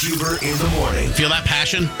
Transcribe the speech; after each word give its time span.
Huber 0.00 0.38
in 0.42 0.56
the 0.58 0.70
morning. 0.76 1.10
Feel 1.10 1.28
that 1.30 1.44
passion? 1.44 1.84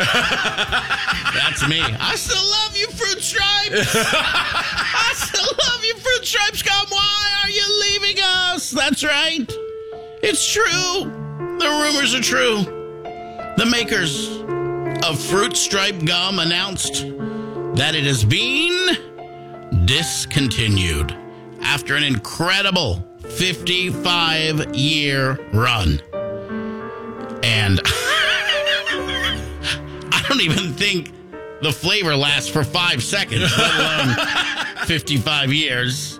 That's 1.34 1.68
me. 1.68 1.80
I 1.82 2.14
still 2.14 2.42
love 2.48 2.76
you, 2.76 2.86
Fruit 2.86 3.20
Stripes. 3.20 3.94
I 3.96 5.12
still 5.14 5.42
love 5.42 5.84
you, 5.84 5.94
Fruit 5.96 6.24
Stripes. 6.24 6.62
Come, 6.62 6.86
why 6.90 7.42
are 7.42 7.50
you 7.50 7.80
leaving 7.80 8.22
us? 8.22 8.70
That's 8.70 9.02
right. 9.02 9.46
It's 10.22 10.50
true. 10.52 11.10
The 11.58 11.66
rumors 11.66 12.14
are 12.14 12.20
true. 12.20 12.62
The 13.56 13.66
makers 13.68 14.28
of 15.04 15.20
Fruit 15.20 15.56
Stripe 15.56 16.04
gum 16.04 16.38
announced 16.38 17.04
that 17.76 17.96
it 17.96 18.04
has 18.04 18.24
been 18.24 18.96
discontinued 19.86 21.16
after 21.62 21.96
an 21.96 22.04
incredible 22.04 23.04
55 23.22 24.76
year 24.76 25.38
run. 25.52 26.00
And 27.68 27.80
I 30.10 30.24
don't 30.26 30.40
even 30.40 30.72
think 30.72 31.12
the 31.60 31.70
flavor 31.70 32.16
lasts 32.16 32.48
for 32.48 32.64
five 32.64 33.02
seconds, 33.02 33.52
let 33.58 33.74
alone 33.74 34.16
55 34.86 35.52
years. 35.52 36.18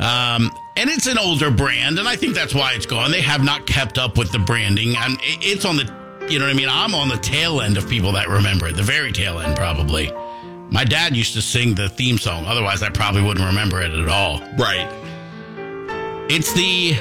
Um, 0.00 0.50
and 0.78 0.88
it's 0.88 1.06
an 1.06 1.18
older 1.18 1.50
brand, 1.50 1.98
and 1.98 2.08
I 2.08 2.16
think 2.16 2.34
that's 2.34 2.54
why 2.54 2.72
it's 2.72 2.86
gone. 2.86 3.10
They 3.10 3.20
have 3.20 3.44
not 3.44 3.66
kept 3.66 3.98
up 3.98 4.16
with 4.16 4.32
the 4.32 4.38
branding, 4.38 4.96
and 4.96 5.18
it's 5.22 5.66
on 5.66 5.76
the, 5.76 5.84
you 6.30 6.38
know 6.38 6.46
what 6.46 6.54
I 6.54 6.56
mean. 6.56 6.70
I'm 6.70 6.94
on 6.94 7.08
the 7.08 7.18
tail 7.18 7.60
end 7.60 7.76
of 7.76 7.86
people 7.86 8.12
that 8.12 8.26
remember 8.28 8.66
it, 8.66 8.74
the 8.74 8.82
very 8.82 9.12
tail 9.12 9.40
end, 9.40 9.56
probably. 9.56 10.10
My 10.70 10.84
dad 10.84 11.14
used 11.14 11.34
to 11.34 11.42
sing 11.42 11.74
the 11.74 11.90
theme 11.90 12.16
song. 12.16 12.46
Otherwise, 12.46 12.82
I 12.82 12.88
probably 12.88 13.20
wouldn't 13.20 13.46
remember 13.46 13.82
it 13.82 13.92
at 13.92 14.08
all. 14.08 14.40
Right. 14.56 14.88
It's 16.30 16.54
the 16.54 16.94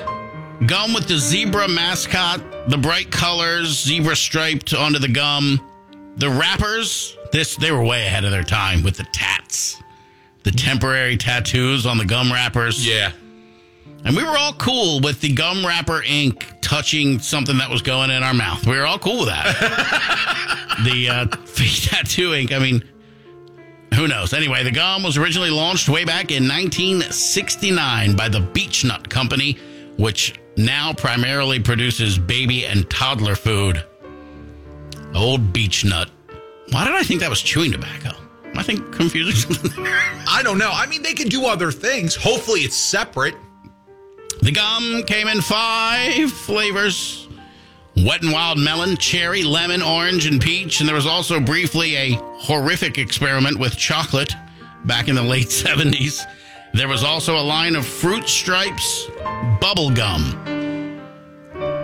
gum 0.68 0.94
with 0.94 1.08
the 1.08 1.18
zebra 1.18 1.68
mascot, 1.68 2.42
the 2.70 2.78
bright 2.78 3.12
colors, 3.12 3.84
zebra 3.84 4.16
striped 4.16 4.74
onto 4.74 5.00
the 5.00 5.08
gum. 5.08 5.60
The 6.18 6.30
wrappers, 6.30 7.18
this 7.32 7.56
they 7.56 7.72
were 7.72 7.84
way 7.84 8.06
ahead 8.06 8.24
of 8.24 8.32
their 8.32 8.44
time 8.44 8.84
with 8.84 8.98
the 8.98 9.06
tats, 9.12 9.82
the 10.44 10.52
temporary 10.52 11.18
tattoos 11.18 11.86
on 11.86 11.98
the 11.98 12.06
gum 12.06 12.32
wrappers. 12.32 12.88
Yeah. 12.88 13.12
And 14.06 14.16
we 14.16 14.24
were 14.24 14.38
all 14.38 14.54
cool 14.54 15.00
with 15.02 15.22
the 15.22 15.34
gum 15.34 15.66
wrapper 15.66 16.04
ink 16.04 16.46
touching 16.62 17.20
something 17.20 17.58
that 17.58 17.70
was 17.70 17.82
going 17.82 18.12
in 18.12 18.22
our 18.22 18.34
mouth. 18.34 18.66
We 18.68 18.78
were 18.78 18.86
all 18.86 19.00
cool 19.00 19.20
with 19.20 19.30
that. 19.30 20.78
the 20.84 21.10
uh, 21.10 21.38
fake 21.46 21.84
tattoo 21.90 22.34
ink, 22.34 22.52
I 22.52 22.60
mean, 22.60 22.84
who 23.96 24.08
knows? 24.08 24.34
Anyway, 24.34 24.64
the 24.64 24.72
gum 24.72 25.04
was 25.04 25.18
originally 25.18 25.52
launched 25.52 25.88
way 25.88 26.04
back 26.04 26.32
in 26.32 26.48
1969 26.48 28.16
by 28.16 28.28
the 28.28 28.42
Beech 28.42 28.84
Nut 28.84 29.08
Company, 29.10 29.58
which 29.98 30.34
now 30.58 30.94
primarily 30.94 31.60
produces 31.60 32.18
baby 32.18 32.66
and 32.66 32.90
toddler 32.90 33.36
food. 33.36 33.84
Old 35.16 35.54
Beech 35.54 35.86
Nut. 35.86 36.10
Why 36.72 36.86
did 36.86 36.94
I 36.94 37.04
think 37.04 37.20
that 37.20 37.30
was 37.30 37.42
chewing 37.42 37.72
tobacco? 37.72 38.12
Am 38.46 38.58
I 38.58 38.64
think 38.64 38.94
confusing? 38.94 39.56
I 40.28 40.42
don't 40.44 40.58
know. 40.58 40.72
I 40.72 40.86
mean, 40.88 41.02
they 41.02 41.14
could 41.14 41.30
do 41.30 41.46
other 41.46 41.72
things. 41.72 42.16
Hopefully, 42.16 42.62
it's 42.62 42.76
separate. 42.78 43.36
The 44.42 44.52
gum 44.52 45.04
came 45.04 45.28
in 45.28 45.42
five 45.42 46.32
flavors 46.32 47.28
wet 47.98 48.22
and 48.24 48.32
wild 48.32 48.58
melon, 48.58 48.98
cherry, 48.98 49.44
lemon, 49.44 49.82
orange, 49.82 50.26
and 50.26 50.42
peach. 50.42 50.80
And 50.80 50.88
there 50.88 50.96
was 50.96 51.06
also 51.06 51.40
briefly 51.40 51.96
a 51.96 52.12
horrific 52.14 52.98
experiment 52.98 53.60
with 53.60 53.78
chocolate 53.78 54.34
back 54.86 55.08
in 55.08 55.16
the 55.16 55.24
late 55.24 55.48
70s. 55.48 56.24
There 56.74 56.88
was 56.88 57.04
also 57.04 57.38
a 57.38 57.42
line 57.44 57.76
of 57.76 57.86
fruit 57.86 58.28
stripes 58.28 59.08
bubble 59.62 59.92
gum. 59.92 60.34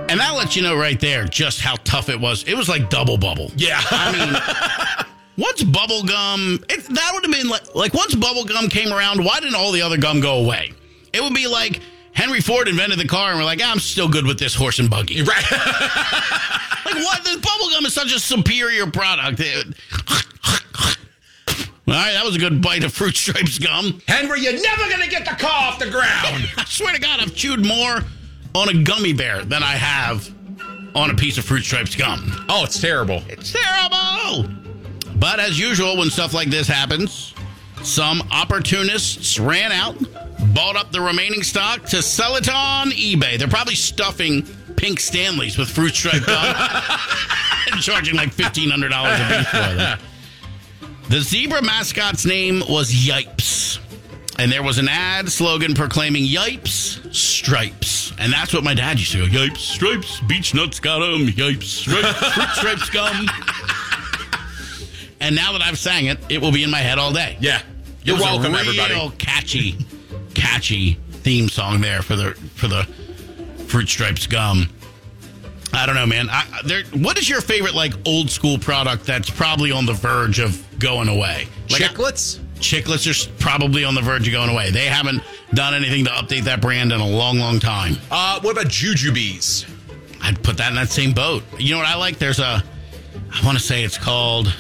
And 0.10 0.20
that 0.20 0.32
lets 0.36 0.56
you 0.56 0.64
know 0.64 0.76
right 0.76 1.00
there 1.00 1.26
just 1.26 1.62
how 1.62 1.76
tough 1.84 2.10
it 2.10 2.20
was. 2.20 2.44
It 2.48 2.56
was 2.56 2.68
like 2.68 2.90
double 2.90 3.18
bubble. 3.18 3.52
Yeah. 3.56 3.80
I 3.92 4.12
mean, 4.12 5.06
once 5.38 5.64
bubble 5.64 6.04
gum, 6.04 6.64
it, 6.70 6.84
that 6.86 7.12
would 7.14 7.24
have 7.24 7.32
been 7.32 7.48
like, 7.48 7.76
like 7.76 7.94
once 7.94 8.16
bubble 8.16 8.44
gum 8.46 8.68
came 8.70 8.92
around, 8.92 9.24
why 9.24 9.40
didn't 9.40 9.56
all 9.56 9.72
the 9.72 9.84
other 9.84 9.98
gum 9.98 10.20
go 10.20 10.44
away? 10.44 10.74
It 11.14 11.22
would 11.22 11.36
be 11.36 11.46
like 11.48 11.82
Henry 12.14 12.42
Ford 12.42 12.68
invented 12.68 12.98
the 12.98 13.08
car 13.08 13.30
and 13.30 13.38
we're 13.40 13.46
like, 13.46 13.60
"Ah, 13.64 13.72
I'm 13.72 13.80
still 13.80 14.10
good 14.10 14.26
with 14.26 14.40
this 14.40 14.56
horse 14.56 14.80
and 14.80 14.90
buggy. 14.90 15.22
right. 15.22 15.46
Like, 16.86 16.96
what? 17.04 17.24
The 17.24 17.38
bubble 17.40 17.70
gum 17.70 17.86
is 17.86 17.94
such 17.94 18.12
a 18.14 18.20
superior 18.20 18.88
product. 18.90 19.40
It- 19.42 19.68
all 21.92 21.98
right, 21.98 22.14
that 22.14 22.24
was 22.24 22.36
a 22.36 22.40
good 22.40 22.62
bite 22.62 22.84
of 22.84 22.94
Fruit 22.94 23.16
Stripes 23.16 23.58
gum. 23.60 24.02
Henry, 24.08 24.42
you're 24.42 24.54
never 24.54 24.90
going 24.90 25.02
to 25.02 25.10
get 25.10 25.26
the 25.26 25.32
car 25.32 25.70
off 25.70 25.80
the 25.80 25.90
ground. 25.90 26.50
I 26.58 26.66
swear 26.66 26.94
to 26.94 27.00
God, 27.00 27.20
I've 27.20 27.36
chewed 27.36 27.66
more 27.66 28.02
on 28.56 28.70
a 28.70 28.84
gummy 28.84 29.14
bear 29.14 29.44
than 29.44 29.64
I 29.64 29.74
have 29.76 30.30
on 30.96 31.10
a 31.10 31.16
piece 31.16 31.38
of 31.38 31.46
Fruit 31.46 31.64
Stripes 31.64 31.96
gum. 31.96 32.46
Oh, 32.50 32.64
it's 32.64 32.80
terrible. 32.80 33.22
It's 33.28 33.54
terrible. 33.54 34.50
But 35.16 35.40
as 35.40 35.60
usual, 35.60 35.98
when 35.98 36.10
stuff 36.10 36.34
like 36.34 36.50
this 36.50 36.68
happens, 36.68 37.34
some 37.84 38.22
opportunists 38.32 39.40
ran 39.40 39.72
out, 39.72 39.98
bought 40.54 40.76
up 40.76 40.92
the 40.92 41.02
remaining 41.02 41.44
stock 41.44 41.84
to 41.86 42.02
sell 42.02 42.36
it 42.36 42.50
on 42.50 42.92
eBay. 42.92 43.38
They're 43.38 43.48
probably 43.48 43.76
stuffing 43.76 44.44
pink 44.76 45.00
Stanleys 45.00 45.58
with 45.58 45.70
fruit 45.70 45.94
stripe 45.94 46.26
gum 46.26 46.56
and 47.72 47.82
charging 47.82 48.16
like 48.16 48.34
$1,500 48.36 48.86
a 48.92 49.38
piece 49.38 49.50
for 49.50 49.76
them. 49.76 50.00
The 51.10 51.22
zebra 51.22 51.62
mascot's 51.64 52.26
name 52.26 52.62
was 52.70 52.92
Yipes. 52.92 53.80
And 54.38 54.52
there 54.52 54.64
was 54.64 54.78
an 54.78 54.88
ad 54.88 55.30
slogan 55.30 55.74
proclaiming 55.74 56.24
Yipes 56.24 57.14
Stripes. 57.14 58.14
And 58.20 58.32
that's 58.32 58.54
what 58.54 58.64
my 58.64 58.74
dad 58.74 59.00
used 59.00 59.12
to 59.14 59.20
go 59.20 59.26
Yipes 59.26 59.58
Stripes, 59.58 60.20
Beech 60.22 60.54
Nuts 60.54 60.80
got 60.80 61.02
'em, 61.02 61.28
Yipes 61.28 61.64
Stripes, 61.64 62.34
Fruit 62.34 62.50
Stripes 62.54 62.90
gum. 62.92 63.28
And 65.20 65.36
now 65.36 65.52
that 65.54 65.62
I've 65.62 65.80
sang 65.80 66.06
it, 66.06 66.20
it 66.30 66.42
will 66.42 66.52
be 66.52 66.64
in 66.64 66.70
my 66.70 66.80
head 66.80 66.98
all 67.00 67.12
day. 67.12 67.38
Yeah. 67.42 67.62
You're 68.04 68.16
was 68.16 68.24
welcome, 68.24 68.54
a 68.56 68.60
real 68.60 68.70
everybody. 68.70 69.16
catchy, 69.18 69.78
catchy 70.36 70.94
theme 71.24 71.50
song 71.50 71.82
there 71.82 72.02
for 72.02 72.16
the 72.16 72.32
for 72.56 72.68
the 72.68 72.84
Fruit 73.68 73.90
Stripes 73.90 74.28
gum. 74.28 74.70
I 75.74 75.86
don't 75.86 75.96
know, 75.96 76.06
man. 76.06 76.28
I, 76.30 76.62
there, 76.66 76.84
what 76.94 77.18
is 77.18 77.30
your 77.30 77.42
favorite 77.42 77.76
like 77.76 77.94
old 78.06 78.30
school 78.30 78.58
product 78.58 79.06
that's 79.06 79.30
probably 79.30 79.72
on 79.72 79.86
the 79.86 79.94
verge 79.94 80.40
of 80.40 80.64
going 80.80 81.10
away? 81.10 81.48
Like 81.70 81.82
Chiclets? 81.82 82.40
Chiclets 82.56 83.08
are 83.08 83.32
probably 83.40 83.84
on 83.84 83.96
the 83.96 84.02
verge 84.02 84.28
of 84.28 84.32
going 84.32 84.50
away. 84.50 84.72
They 84.72 84.86
haven't 84.86 85.22
done 85.54 85.74
anything 85.74 86.06
to 86.06 86.12
update 86.12 86.44
that 86.44 86.62
brand 86.62 86.92
in 86.92 87.00
a 87.00 87.08
long, 87.08 87.38
long 87.38 87.60
time. 87.60 87.96
Uh, 88.12 88.40
what 88.42 88.52
about 88.52 88.66
Jujubes? 88.66 89.70
I'd 90.22 90.42
put 90.44 90.58
that 90.58 90.70
in 90.70 90.76
that 90.76 90.90
same 90.90 91.14
boat. 91.14 91.44
You 91.58 91.74
know 91.74 91.80
what 91.80 91.88
I 91.88 91.96
like? 91.96 92.18
There's 92.18 92.40
a, 92.40 92.64
I 93.32 93.46
want 93.46 93.58
to 93.58 93.64
say 93.64 93.84
it's 93.84 93.98
called 93.98 94.54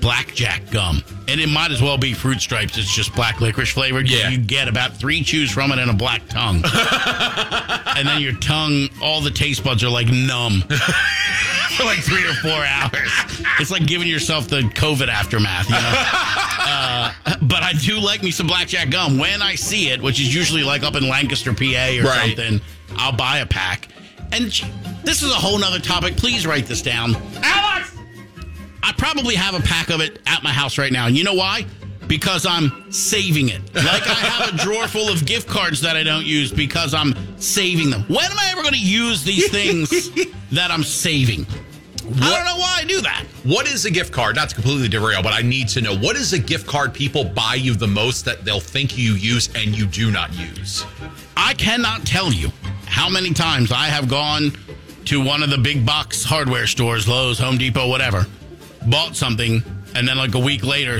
Blackjack 0.00 0.70
gum, 0.70 1.02
and 1.26 1.40
it 1.40 1.48
might 1.48 1.70
as 1.72 1.82
well 1.82 1.98
be 1.98 2.12
Fruit 2.12 2.40
Stripes. 2.40 2.78
It's 2.78 2.94
just 2.94 3.14
black 3.14 3.40
licorice 3.40 3.72
flavored. 3.72 4.08
Yeah. 4.08 4.28
you 4.28 4.38
get 4.38 4.68
about 4.68 4.96
three 4.96 5.22
chews 5.22 5.50
from 5.50 5.72
it 5.72 5.78
and 5.78 5.90
a 5.90 5.94
black 5.94 6.26
tongue, 6.28 6.56
and 7.96 8.06
then 8.06 8.20
your 8.20 8.34
tongue, 8.34 8.88
all 9.02 9.20
the 9.20 9.30
taste 9.30 9.64
buds 9.64 9.82
are 9.82 9.88
like 9.90 10.06
numb 10.08 10.60
for 11.76 11.84
like 11.84 11.98
three 12.00 12.24
or 12.28 12.34
four 12.34 12.64
hours. 12.64 13.10
It's 13.58 13.70
like 13.70 13.86
giving 13.86 14.06
yourself 14.06 14.48
the 14.48 14.60
COVID 14.60 15.08
aftermath. 15.08 15.68
You 15.68 15.74
know. 15.76 15.94
Uh, 16.68 17.12
but 17.42 17.62
I 17.62 17.72
do 17.72 17.98
like 17.98 18.22
me 18.22 18.30
some 18.30 18.46
blackjack 18.46 18.90
gum 18.90 19.18
when 19.18 19.42
I 19.42 19.54
see 19.54 19.90
it, 19.90 20.00
which 20.02 20.20
is 20.20 20.34
usually 20.34 20.62
like 20.62 20.82
up 20.82 20.94
in 20.94 21.08
Lancaster, 21.08 21.52
PA, 21.52 21.62
or 21.64 22.02
Right. 22.04 22.36
something. 22.36 22.60
I'll 22.96 23.12
buy 23.12 23.38
a 23.38 23.46
pack. 23.46 23.88
And 24.32 24.46
this 25.04 25.22
is 25.22 25.30
a 25.30 25.34
whole 25.34 25.58
nother 25.58 25.78
topic. 25.78 26.16
Please 26.16 26.46
write 26.46 26.66
this 26.66 26.82
down. 26.82 27.14
Alex! 27.42 27.65
I 28.86 28.92
probably 28.92 29.34
have 29.34 29.54
a 29.54 29.60
pack 29.60 29.90
of 29.90 30.00
it 30.00 30.20
at 30.26 30.44
my 30.44 30.52
house 30.52 30.78
right 30.78 30.92
now. 30.92 31.08
And 31.08 31.18
you 31.18 31.24
know 31.24 31.34
why? 31.34 31.66
Because 32.06 32.46
I'm 32.46 32.92
saving 32.92 33.48
it. 33.48 33.60
Like 33.74 34.06
I 34.06 34.14
have 34.14 34.54
a 34.54 34.56
drawer 34.58 34.86
full 34.86 35.08
of 35.08 35.26
gift 35.26 35.48
cards 35.48 35.80
that 35.80 35.96
I 35.96 36.04
don't 36.04 36.24
use 36.24 36.52
because 36.52 36.94
I'm 36.94 37.12
saving 37.40 37.90
them. 37.90 38.02
When 38.02 38.24
am 38.24 38.38
I 38.38 38.50
ever 38.52 38.62
going 38.62 38.74
to 38.74 38.80
use 38.80 39.24
these 39.24 39.50
things 39.50 39.90
that 40.52 40.70
I'm 40.70 40.84
saving? 40.84 41.46
I 41.98 42.30
don't 42.30 42.44
know 42.44 42.60
why 42.60 42.78
I 42.78 42.84
do 42.84 43.00
that. 43.00 43.24
What 43.42 43.66
is 43.66 43.86
a 43.86 43.90
gift 43.90 44.12
card? 44.12 44.36
Not 44.36 44.50
to 44.50 44.54
completely 44.54 44.86
derail, 44.86 45.20
but 45.20 45.32
I 45.32 45.42
need 45.42 45.66
to 45.70 45.80
know 45.80 45.96
what 45.96 46.14
is 46.14 46.32
a 46.32 46.38
gift 46.38 46.68
card 46.68 46.94
people 46.94 47.24
buy 47.24 47.56
you 47.56 47.74
the 47.74 47.88
most 47.88 48.24
that 48.26 48.44
they'll 48.44 48.60
think 48.60 48.96
you 48.96 49.14
use 49.14 49.48
and 49.56 49.76
you 49.76 49.86
do 49.86 50.12
not 50.12 50.32
use? 50.32 50.86
I 51.36 51.54
cannot 51.54 52.06
tell 52.06 52.32
you 52.32 52.52
how 52.84 53.08
many 53.08 53.34
times 53.34 53.72
I 53.72 53.86
have 53.86 54.08
gone 54.08 54.52
to 55.06 55.24
one 55.24 55.42
of 55.42 55.50
the 55.50 55.58
big 55.58 55.84
box 55.84 56.22
hardware 56.22 56.68
stores, 56.68 57.08
Lowe's, 57.08 57.40
Home 57.40 57.58
Depot, 57.58 57.88
whatever, 57.88 58.26
bought 58.88 59.16
something, 59.16 59.62
and 59.94 60.06
then 60.08 60.16
like 60.16 60.34
a 60.34 60.38
week 60.38 60.64
later, 60.64 60.98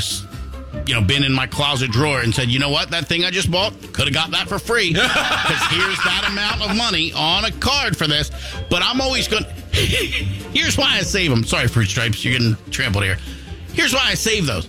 you 0.86 0.94
know, 0.94 1.00
been 1.00 1.24
in 1.24 1.32
my 1.32 1.46
closet 1.46 1.90
drawer 1.90 2.20
and 2.20 2.34
said, 2.34 2.48
you 2.48 2.58
know 2.58 2.68
what, 2.70 2.90
that 2.90 3.06
thing 3.06 3.24
I 3.24 3.30
just 3.30 3.50
bought, 3.50 3.72
could 3.92 4.06
have 4.06 4.14
got 4.14 4.30
that 4.32 4.48
for 4.48 4.58
free 4.58 4.92
because 4.92 5.62
here's 5.70 5.98
that 6.04 6.28
amount 6.30 6.62
of 6.70 6.76
money 6.76 7.12
on 7.14 7.44
a 7.44 7.50
card 7.52 7.96
for 7.96 8.06
this. 8.06 8.30
But 8.68 8.82
I'm 8.82 9.00
always 9.00 9.26
going. 9.28 9.44
here's 9.72 10.76
why 10.78 10.96
I 10.98 11.02
save 11.02 11.30
them. 11.30 11.44
Sorry, 11.44 11.66
fruit 11.68 11.86
stripes, 11.86 12.24
you're 12.24 12.38
getting 12.38 12.56
trampled 12.70 13.04
here. 13.04 13.18
Here's 13.72 13.92
why 13.94 14.04
I 14.06 14.14
save 14.14 14.46
those 14.46 14.66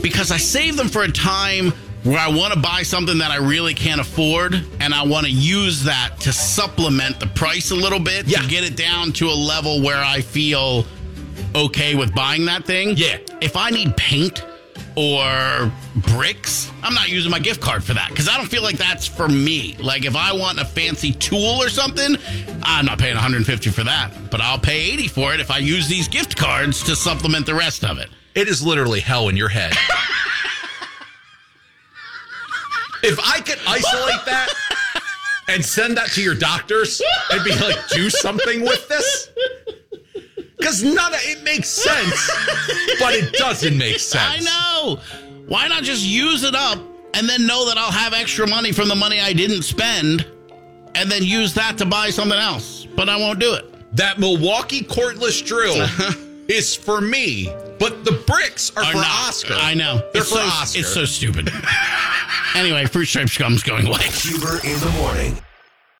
because 0.00 0.32
I 0.32 0.36
save 0.36 0.76
them 0.76 0.88
for 0.88 1.02
a 1.02 1.10
time 1.12 1.70
where 2.02 2.18
I 2.18 2.28
want 2.28 2.52
to 2.52 2.58
buy 2.58 2.82
something 2.82 3.18
that 3.18 3.30
I 3.30 3.36
really 3.36 3.74
can't 3.74 4.00
afford 4.00 4.54
and 4.80 4.92
I 4.92 5.04
want 5.04 5.26
to 5.26 5.32
use 5.32 5.84
that 5.84 6.16
to 6.20 6.32
supplement 6.32 7.20
the 7.20 7.28
price 7.28 7.70
a 7.70 7.76
little 7.76 8.00
bit 8.00 8.26
Yeah. 8.26 8.40
to 8.40 8.48
get 8.48 8.64
it 8.64 8.76
down 8.76 9.12
to 9.14 9.28
a 9.28 9.34
level 9.34 9.80
where 9.82 10.02
I 10.02 10.20
feel 10.20 10.84
okay 11.54 11.94
with 11.94 12.14
buying 12.14 12.44
that 12.46 12.64
thing. 12.64 12.94
Yeah. 12.96 13.18
If 13.40 13.56
I 13.56 13.70
need 13.70 13.96
paint 13.96 14.44
or 14.96 15.72
bricks, 15.96 16.70
I'm 16.82 16.94
not 16.94 17.08
using 17.08 17.30
my 17.30 17.38
gift 17.38 17.60
card 17.60 17.82
for 17.84 17.94
that 17.94 18.10
because 18.10 18.28
I 18.28 18.36
don't 18.36 18.48
feel 18.48 18.62
like 18.62 18.76
that's 18.76 19.06
for 19.06 19.28
me. 19.28 19.76
Like 19.78 20.04
if 20.04 20.16
I 20.16 20.32
want 20.32 20.60
a 20.60 20.64
fancy 20.64 21.12
tool 21.12 21.62
or 21.62 21.68
something, 21.68 22.16
I'm 22.62 22.86
not 22.86 22.98
paying 22.98 23.14
150 23.14 23.70
for 23.70 23.84
that, 23.84 24.12
but 24.30 24.40
I'll 24.40 24.58
pay 24.58 24.92
80 24.92 25.08
for 25.08 25.34
it 25.34 25.40
if 25.40 25.50
I 25.50 25.58
use 25.58 25.88
these 25.88 26.08
gift 26.08 26.36
cards 26.36 26.82
to 26.84 26.96
supplement 26.96 27.46
the 27.46 27.54
rest 27.54 27.84
of 27.84 27.98
it. 27.98 28.08
It 28.34 28.48
is 28.48 28.64
literally 28.66 29.00
hell 29.00 29.28
in 29.28 29.36
your 29.36 29.48
head. 29.48 29.72
if 33.02 33.18
I 33.20 33.40
could 33.40 33.58
isolate 33.66 34.24
that 34.26 34.48
and 35.48 35.64
send 35.64 35.96
that 35.96 36.10
to 36.12 36.22
your 36.22 36.34
doctors 36.34 37.02
and 37.30 37.44
be 37.44 37.54
like, 37.56 37.76
do 37.88 38.08
something 38.08 38.62
with 38.62 38.88
this. 38.88 39.30
Because 40.62 40.82
none 40.82 41.12
of 41.12 41.20
it 41.24 41.42
makes 41.42 41.68
sense, 41.68 42.30
but 43.00 43.14
it 43.14 43.32
doesn't 43.34 43.76
make 43.76 43.98
sense. 43.98 44.46
I 44.48 44.82
know. 44.84 45.00
Why 45.48 45.66
not 45.68 45.82
just 45.82 46.04
use 46.04 46.44
it 46.44 46.54
up 46.54 46.78
and 47.14 47.28
then 47.28 47.46
know 47.46 47.66
that 47.66 47.76
I'll 47.76 47.90
have 47.90 48.12
extra 48.14 48.46
money 48.46 48.72
from 48.72 48.88
the 48.88 48.94
money 48.94 49.20
I 49.20 49.32
didn't 49.32 49.62
spend 49.62 50.26
and 50.94 51.10
then 51.10 51.22
use 51.24 51.52
that 51.54 51.76
to 51.78 51.84
buy 51.86 52.10
something 52.10 52.38
else? 52.38 52.86
But 52.96 53.08
I 53.08 53.16
won't 53.16 53.38
do 53.38 53.54
it. 53.54 53.66
That 53.96 54.18
Milwaukee 54.18 54.82
cordless 54.82 55.44
drill 55.44 55.86
is 56.48 56.74
for 56.74 57.00
me, 57.00 57.52
but 57.78 58.04
the 58.04 58.12
bricks 58.26 58.70
are, 58.76 58.82
Or 58.82 58.86
for 58.86 58.96
not. 58.98 59.28
Oscar. 59.28 59.54
I 59.54 59.74
know. 59.74 59.98
They're 60.12 60.22
it's 60.22 60.30
for 60.30 60.36
so, 60.38 60.42
Oscar. 60.42 60.78
It's 60.80 60.94
so 60.94 61.04
stupid. 61.04 61.50
anyway, 62.54 62.86
fruit 62.86 63.06
stripe 63.06 63.28
scum's 63.28 63.62
going 63.62 63.86
away. 63.86 63.98
Huber 64.02 64.60
in 64.64 64.78
the 64.80 64.90
morning. 64.98 65.36